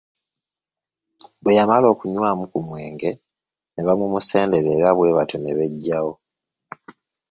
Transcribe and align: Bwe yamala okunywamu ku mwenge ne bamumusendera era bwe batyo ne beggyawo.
Bwe 1.41 1.55
yamala 1.57 1.85
okunywamu 1.93 2.43
ku 2.51 2.57
mwenge 2.67 3.11
ne 3.73 3.81
bamumusendera 3.87 4.69
era 4.77 4.89
bwe 4.97 5.15
batyo 5.17 5.37
ne 5.39 5.51
beggyawo. 5.57 6.13